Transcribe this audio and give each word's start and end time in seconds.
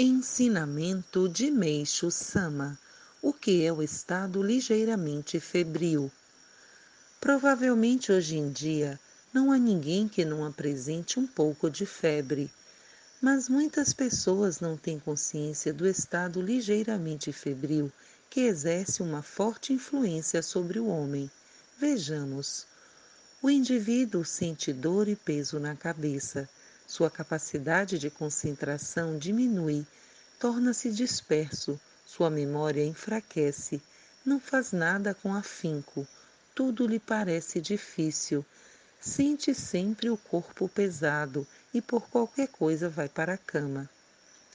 Ensinamento 0.00 1.28
de 1.28 1.50
Meixo 1.50 2.08
Sama: 2.08 2.78
O 3.20 3.32
que 3.32 3.64
é 3.64 3.72
o 3.72 3.82
estado 3.82 4.40
ligeiramente 4.40 5.40
febril? 5.40 6.08
Provavelmente 7.20 8.12
hoje 8.12 8.36
em 8.36 8.48
dia 8.48 8.96
não 9.34 9.50
há 9.50 9.58
ninguém 9.58 10.06
que 10.06 10.24
não 10.24 10.44
apresente 10.46 11.18
um 11.18 11.26
pouco 11.26 11.68
de 11.68 11.84
febre, 11.84 12.48
mas 13.20 13.48
muitas 13.48 13.92
pessoas 13.92 14.60
não 14.60 14.76
têm 14.76 15.00
consciência 15.00 15.72
do 15.72 15.84
estado 15.84 16.40
ligeiramente 16.40 17.32
febril 17.32 17.90
que 18.30 18.42
exerce 18.42 19.02
uma 19.02 19.20
forte 19.20 19.72
influência 19.72 20.44
sobre 20.44 20.78
o 20.78 20.86
homem. 20.86 21.28
Vejamos. 21.76 22.68
O 23.42 23.50
indivíduo 23.50 24.24
sente 24.24 24.72
dor 24.72 25.08
e 25.08 25.16
peso 25.16 25.58
na 25.58 25.74
cabeça 25.74 26.48
sua 26.88 27.10
capacidade 27.10 27.98
de 27.98 28.08
concentração 28.08 29.18
diminui, 29.18 29.86
torna-se 30.40 30.90
disperso, 30.90 31.78
sua 32.06 32.30
memória 32.30 32.82
enfraquece, 32.82 33.82
não 34.24 34.40
faz 34.40 34.72
nada 34.72 35.12
com 35.12 35.34
afinco, 35.34 36.08
tudo 36.54 36.86
lhe 36.86 36.98
parece 36.98 37.60
difícil, 37.60 38.44
sente 38.98 39.54
sempre 39.54 40.08
o 40.08 40.16
corpo 40.16 40.66
pesado 40.66 41.46
e 41.74 41.82
por 41.82 42.08
qualquer 42.08 42.48
coisa 42.48 42.88
vai 42.88 43.08
para 43.08 43.34
a 43.34 43.38
cama. 43.38 43.88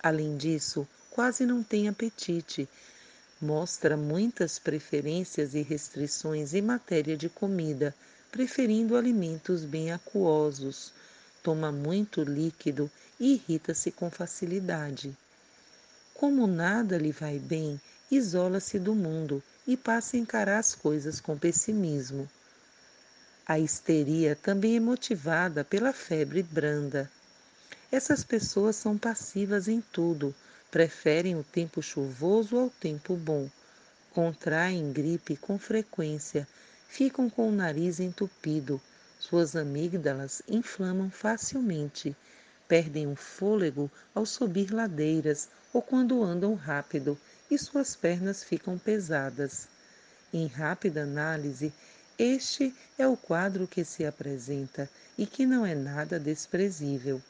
Além 0.00 0.36
disso, 0.36 0.86
quase 1.10 1.44
não 1.44 1.64
tem 1.64 1.88
apetite, 1.88 2.68
mostra 3.42 3.96
muitas 3.96 4.56
preferências 4.56 5.54
e 5.54 5.62
restrições 5.62 6.54
em 6.54 6.62
matéria 6.62 7.16
de 7.16 7.28
comida, 7.28 7.92
preferindo 8.30 8.96
alimentos 8.96 9.64
bem 9.64 9.90
aquosos 9.90 10.92
toma 11.42 11.72
muito 11.72 12.22
líquido 12.22 12.90
e 13.18 13.34
irrita-se 13.34 13.90
com 13.90 14.10
facilidade. 14.10 15.16
Como 16.14 16.46
nada 16.46 16.98
lhe 16.98 17.12
vai 17.12 17.38
bem, 17.38 17.80
isola-se 18.10 18.78
do 18.78 18.94
mundo 18.94 19.42
e 19.66 19.76
passa 19.76 20.16
a 20.16 20.20
encarar 20.20 20.58
as 20.58 20.74
coisas 20.74 21.20
com 21.20 21.38
pessimismo. 21.38 22.28
A 23.46 23.58
histeria 23.58 24.36
também 24.36 24.76
é 24.76 24.80
motivada 24.80 25.64
pela 25.64 25.92
febre 25.92 26.42
branda. 26.42 27.10
Essas 27.90 28.22
pessoas 28.22 28.76
são 28.76 28.96
passivas 28.96 29.66
em 29.66 29.80
tudo, 29.80 30.34
preferem 30.70 31.36
o 31.36 31.42
tempo 31.42 31.82
chuvoso 31.82 32.56
ao 32.56 32.70
tempo 32.70 33.16
bom, 33.16 33.48
contraem 34.12 34.92
gripe 34.92 35.36
com 35.36 35.58
frequência, 35.58 36.46
ficam 36.88 37.28
com 37.28 37.48
o 37.48 37.52
nariz 37.52 37.98
entupido, 37.98 38.80
suas 39.20 39.54
amígdalas 39.54 40.40
inflamam 40.48 41.10
facilmente, 41.10 42.16
perdem 42.66 43.06
o 43.06 43.14
fôlego 43.14 43.90
ao 44.14 44.24
subir 44.24 44.72
ladeiras 44.72 45.48
ou 45.74 45.82
quando 45.82 46.24
andam 46.24 46.54
rápido 46.54 47.18
e 47.50 47.58
suas 47.58 47.94
pernas 47.94 48.42
ficam 48.42 48.78
pesadas. 48.78 49.68
Em 50.32 50.46
rápida 50.46 51.02
análise, 51.02 51.70
este 52.18 52.74
é 52.98 53.06
o 53.06 53.16
quadro 53.16 53.68
que 53.68 53.84
se 53.84 54.06
apresenta 54.06 54.88
e 55.18 55.26
que 55.26 55.44
não 55.44 55.66
é 55.66 55.74
nada 55.74 56.18
desprezível. 56.18 57.20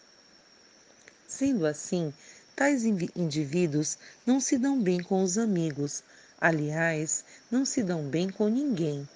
Sendo 1.27 1.66
assim, 1.66 2.14
tais 2.55 2.84
indivíduos 2.84 3.98
não 4.24 4.41
se 4.41 4.56
dão 4.56 4.80
bem 4.80 5.02
com 5.02 5.24
os 5.24 5.36
amigos, 5.36 6.05
aliás, 6.41 7.24
não 7.50 7.64
se 7.64 7.83
dão 7.83 8.05
bem 8.05 8.30
com 8.30 8.48
ninguém. 8.48 9.08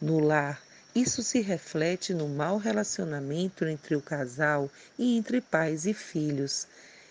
No 0.00 0.20
lar, 0.20 0.60
isso 0.94 1.22
se 1.22 1.40
reflete 1.40 2.14
no 2.14 2.28
mau 2.28 2.56
relacionamento 2.56 3.64
entre 3.64 3.96
o 3.96 4.00
casal 4.00 4.70
e 4.96 5.16
entre 5.16 5.40
pais 5.40 5.86
e 5.86 5.92
filhos. 5.92 6.68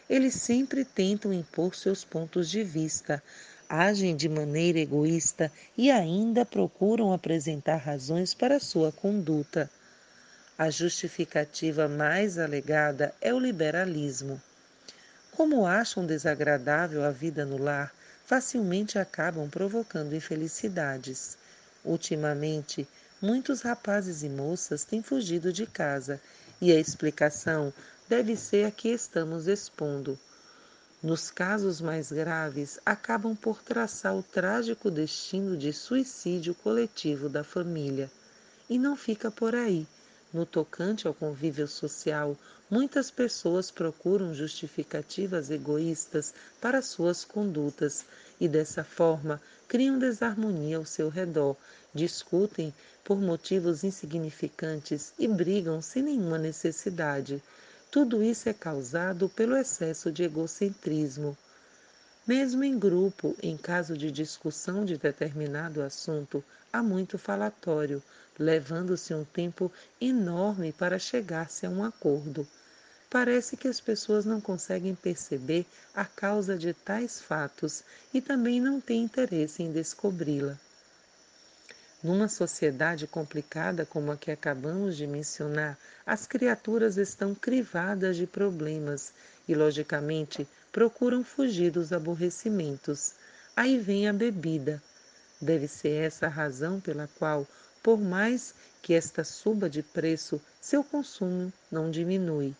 Eles 0.10 0.36
sempre 0.36 0.86
tentam 0.86 1.34
impor 1.34 1.76
seus 1.76 2.06
pontos 2.06 2.50
de 2.50 2.64
vista, 2.64 3.22
agem 3.68 4.16
de 4.16 4.30
maneira 4.30 4.80
egoísta 4.80 5.52
e 5.78 5.92
ainda 5.92 6.46
procuram 6.46 7.12
apresentar 7.12 7.78
razões 7.78 8.34
para 8.34 8.60
sua 8.60 8.92
conduta. 8.92 9.70
A 10.58 10.70
justificativa 10.70 11.88
mais 11.88 12.38
alegada 12.38 13.14
é 13.20 13.34
o 13.34 13.40
liberalismo. 13.40 14.42
Como 15.32 15.66
acham 15.66 16.06
desagradável 16.06 17.04
a 17.04 17.10
vida 17.10 17.44
no 17.44 17.58
lar, 17.58 17.92
facilmente 18.26 19.00
acabam 19.00 19.50
provocando 19.50 20.16
infelicidades. 20.16 21.38
Ultimamente, 21.84 22.88
muitos 23.24 23.62
rapazes 23.62 24.22
e 24.22 24.28
moças 24.28 24.84
têm 24.84 25.02
fugido 25.02 25.54
de 25.54 25.66
casa 25.66 26.20
e 26.60 26.74
a 26.74 26.78
explicação 26.78 27.74
deve 28.10 28.36
ser 28.36 28.66
a 28.66 28.72
que 28.72 28.90
estamos 28.90 29.48
expondo. 29.48 30.20
Nos 31.02 31.32
casos 31.32 31.80
mais 31.80 32.12
graves, 32.12 32.78
acabam 32.86 33.34
por 33.34 33.64
traçar 33.64 34.14
o 34.14 34.22
trágico 34.22 34.92
destino 34.92 35.56
de 35.56 35.72
suicídio 35.72 36.54
coletivo 36.54 37.30
da 37.30 37.46
família. 37.46 38.12
E 38.70 38.78
não 38.78 38.98
fica 38.98 39.32
por 39.32 39.56
aí. 39.56 39.88
No 40.34 40.46
tocante 40.46 41.08
ao 41.08 41.14
convívio 41.14 41.68
social, 41.68 42.38
muitas 42.70 43.10
pessoas 43.10 43.72
procuram 43.72 44.34
justificativas 44.34 45.50
egoístas 45.50 46.34
para 46.60 46.82
suas 46.82 47.24
condutas 47.24 48.04
e, 48.38 48.50
dessa 48.50 48.84
forma, 48.84 49.42
criam 49.74 49.98
desarmonia 49.98 50.78
ao 50.78 50.86
seu 50.86 51.10
redor, 51.10 51.58
discutem 51.96 52.72
por 53.04 53.20
motivos 53.20 53.84
insignificantes 53.84 55.14
e 55.18 55.28
brigam 55.28 55.82
sem 55.82 56.04
nenhuma 56.04 56.38
necessidade. 56.38 57.42
Tudo 57.90 58.22
isso 58.22 58.48
é 58.48 58.54
causado 58.54 59.28
pelo 59.30 59.58
excesso 59.58 60.12
de 60.12 60.22
egocentrismo. 60.22 61.36
Mesmo 62.28 62.64
em 62.64 62.78
grupo, 62.78 63.36
em 63.42 63.58
caso 63.58 63.98
de 63.98 64.12
discussão 64.12 64.86
de 64.86 64.96
determinado 64.96 65.82
assunto, 65.82 66.44
há 66.72 66.84
muito 66.84 67.18
falatório, 67.18 68.00
levando-se 68.38 69.12
um 69.12 69.26
tempo 69.26 69.72
enorme 70.00 70.72
para 70.72 71.00
chegar-se 71.00 71.66
a 71.66 71.70
um 71.72 71.84
acordo. 71.84 72.48
Parece 73.14 73.56
que 73.56 73.68
as 73.68 73.80
pessoas 73.80 74.26
não 74.26 74.42
conseguem 74.42 74.96
perceber 74.96 75.68
a 75.94 76.04
causa 76.04 76.58
de 76.58 76.74
tais 76.74 77.22
fatos 77.22 77.84
e 78.12 78.20
também 78.20 78.60
não 78.60 78.82
têm 78.82 79.04
interesse 79.04 79.62
em 79.62 79.72
descobri-la. 79.72 80.58
Numa 82.04 82.28
sociedade 82.28 83.06
complicada 83.06 83.86
como 83.86 84.12
a 84.12 84.18
que 84.18 84.32
acabamos 84.32 84.98
de 84.98 85.06
mencionar, 85.06 85.78
as 86.04 86.26
criaturas 86.26 86.98
estão 86.98 87.36
crivadas 87.36 88.18
de 88.18 88.26
problemas 88.26 89.14
e, 89.48 89.54
logicamente, 89.54 90.48
procuram 90.72 91.24
fugir 91.24 91.70
dos 91.70 91.94
aborrecimentos. 91.94 93.14
Aí 93.56 93.78
vem 93.78 94.10
a 94.10 94.12
bebida. 94.12 94.82
Deve 95.40 95.68
ser 95.68 96.02
essa 96.02 96.26
a 96.26 96.30
razão 96.30 96.80
pela 96.80 97.08
qual, 97.20 97.48
por 97.84 98.02
mais 98.02 98.56
que 98.82 98.96
esta 98.96 99.24
suba 99.24 99.70
de 99.70 99.84
preço, 99.84 100.42
seu 100.60 100.84
consumo 100.84 101.54
não 101.72 101.92
diminui. 101.92 102.56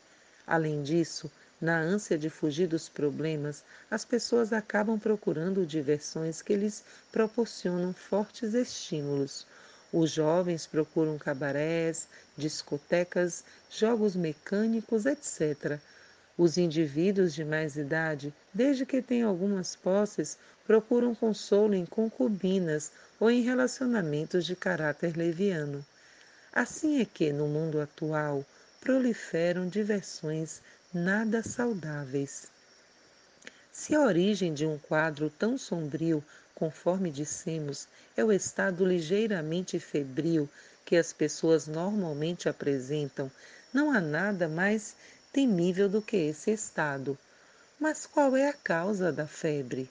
Além 0.46 0.84
disso, 0.84 1.32
na 1.62 1.80
ânsia 1.80 2.18
de 2.18 2.30
fugir 2.30 2.68
dos 2.68 2.90
problemas, 2.90 3.64
as 3.90 4.04
pessoas 4.04 4.52
acabam 4.52 5.00
procurando 5.00 5.66
diversões 5.66 6.42
que 6.42 6.56
lhes 6.56 6.84
proporcionam 7.12 7.94
fortes 7.94 8.54
estímulos. 8.54 9.48
Os 9.92 10.12
jovens 10.12 10.68
procuram 10.68 11.18
cabarés, 11.18 12.08
discotecas, 12.36 13.44
jogos 13.70 14.16
mecânicos, 14.16 15.06
etc. 15.06 15.80
Os 16.38 16.58
indivíduos 16.58 17.34
de 17.34 17.46
mais 17.46 17.78
idade, 17.78 18.34
desde 18.54 18.86
que 18.86 19.02
têm 19.02 19.22
algumas 19.22 19.76
posses, 19.76 20.38
procuram 20.66 21.14
consolo 21.14 21.76
em 21.76 21.86
concubinas 21.86 22.92
ou 23.20 23.30
em 23.30 23.42
relacionamentos 23.42 24.46
de 24.46 24.56
caráter 24.56 25.16
leviano. 25.16 25.86
Assim 26.52 27.00
é 27.00 27.06
que, 27.06 27.32
no 27.32 27.48
mundo 27.48 27.80
atual, 27.80 28.44
proliferam 28.84 29.70
diversões 29.70 30.62
nada 30.94 31.42
saudáveis. 31.42 32.48
Se 33.72 33.96
a 33.96 34.02
origem 34.02 34.54
de 34.54 34.66
um 34.66 34.78
quadro 34.78 35.30
tão 35.30 35.58
sombrio, 35.58 36.22
conforme 36.54 37.10
dissemos, 37.10 37.88
é 38.18 38.26
o 38.26 38.32
estado 38.32 38.86
ligeiramente 38.86 39.80
febril 39.80 40.50
que 40.84 40.98
as 40.98 41.14
pessoas 41.14 41.66
normalmente 41.66 42.50
apresentam, 42.50 43.32
não 43.74 43.90
há 43.90 44.02
nada 44.02 44.50
mais 44.50 44.98
temível 45.32 45.88
do 45.88 46.02
que 46.02 46.18
esse 46.18 46.52
estado. 46.52 47.18
Mas 47.80 48.06
qual 48.06 48.36
é 48.36 48.50
a 48.50 48.54
causa 48.54 49.14
da 49.14 49.26
febre? 49.26 49.90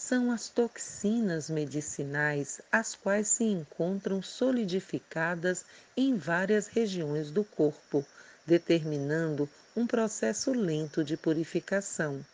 São 0.00 0.30
as 0.30 0.48
toxinas 0.48 1.50
medicinais, 1.50 2.60
as 2.70 2.94
quais 2.94 3.26
se 3.26 3.42
encontram 3.42 4.22
solidificadas 4.22 5.64
em 5.96 6.16
várias 6.16 6.68
regiões 6.68 7.32
do 7.32 7.42
corpo, 7.42 8.06
determinando 8.46 9.50
um 9.76 9.88
processo 9.88 10.52
lento 10.52 11.02
de 11.02 11.16
purificação. 11.16 12.24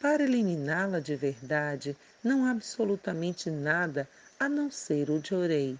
Para 0.00 0.22
eliminá-la 0.22 1.00
de 1.00 1.16
verdade, 1.16 1.96
não 2.22 2.46
há 2.46 2.52
absolutamente 2.52 3.50
nada 3.50 4.08
a 4.38 4.48
não 4.48 4.70
ser 4.70 5.10
o 5.10 5.18
de 5.18 5.34
orei. 5.34 5.76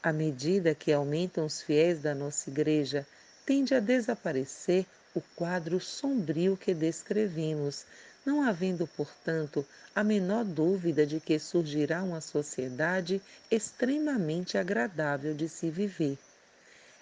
À 0.00 0.12
medida 0.12 0.76
que 0.76 0.92
aumentam 0.92 1.44
os 1.44 1.60
fiéis 1.60 2.00
da 2.00 2.14
nossa 2.14 2.48
igreja, 2.48 3.04
tende 3.44 3.74
a 3.74 3.80
desaparecer 3.80 4.86
o 5.12 5.20
quadro 5.34 5.80
sombrio 5.80 6.56
que 6.56 6.72
descrevemos, 6.72 7.84
não 8.24 8.42
havendo, 8.42 8.86
portanto, 8.86 9.66
a 9.94 10.04
menor 10.04 10.44
dúvida 10.44 11.06
de 11.06 11.20
que 11.20 11.38
surgirá 11.38 12.02
uma 12.02 12.20
sociedade 12.20 13.20
extremamente 13.50 14.56
agradável 14.56 15.34
de 15.34 15.48
se 15.48 15.70
viver. 15.70 16.18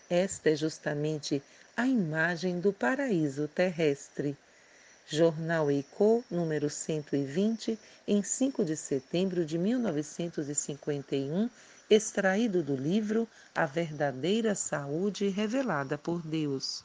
Esta 0.08 0.50
é 0.50 0.56
justamente 0.56 1.42
a 1.76 1.86
imagem 1.86 2.58
do 2.58 2.72
paraíso 2.72 3.46
terrestre. 3.48 4.36
Jornal 5.06 5.70
Eiko, 5.70 6.24
número 6.30 6.68
120, 6.70 7.78
em 8.06 8.22
5 8.22 8.64
de 8.64 8.76
setembro 8.76 9.44
de 9.44 9.58
1951, 9.58 11.50
extraído 11.88 12.62
do 12.62 12.76
livro 12.76 13.28
A 13.54 13.66
Verdadeira 13.66 14.54
Saúde 14.54 15.28
Revelada 15.28 15.98
por 15.98 16.22
Deus. 16.22 16.84